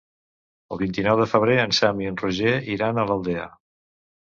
El 0.75 0.79
vint-i-nou 0.83 1.19
de 1.19 1.27
febrer 1.33 1.59
en 1.65 1.77
Sam 1.81 2.03
i 2.05 2.09
en 2.13 2.19
Roger 2.23 2.57
iran 2.79 2.97
a 2.97 3.07
l'Aldea. 3.13 3.49